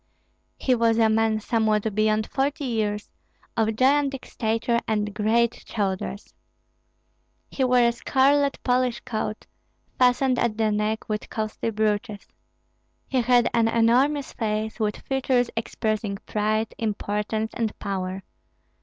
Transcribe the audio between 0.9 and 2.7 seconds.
a man somewhat beyond forty